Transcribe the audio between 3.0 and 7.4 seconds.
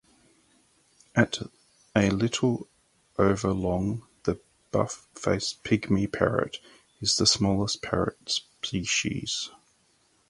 over long, the buff-faced pygmy parrot is the